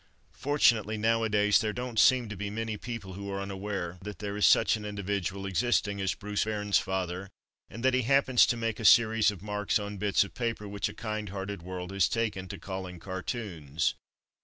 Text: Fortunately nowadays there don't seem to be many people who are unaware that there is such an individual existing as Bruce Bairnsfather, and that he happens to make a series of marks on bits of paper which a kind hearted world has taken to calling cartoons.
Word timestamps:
Fortunately 0.33 0.97
nowadays 0.97 1.59
there 1.61 1.73
don't 1.73 1.99
seem 1.99 2.27
to 2.29 2.35
be 2.35 2.49
many 2.49 2.75
people 2.75 3.13
who 3.13 3.29
are 3.29 3.39
unaware 3.39 3.99
that 4.01 4.17
there 4.17 4.35
is 4.35 4.47
such 4.47 4.75
an 4.75 4.83
individual 4.83 5.45
existing 5.45 6.01
as 6.01 6.15
Bruce 6.15 6.43
Bairnsfather, 6.43 7.29
and 7.69 7.85
that 7.85 7.93
he 7.93 8.01
happens 8.01 8.47
to 8.47 8.57
make 8.57 8.79
a 8.79 8.83
series 8.83 9.29
of 9.29 9.43
marks 9.43 9.77
on 9.77 9.97
bits 9.97 10.23
of 10.23 10.33
paper 10.33 10.67
which 10.67 10.89
a 10.89 10.95
kind 10.95 11.29
hearted 11.29 11.61
world 11.61 11.91
has 11.91 12.09
taken 12.09 12.47
to 12.47 12.57
calling 12.57 12.99
cartoons. 12.99 13.93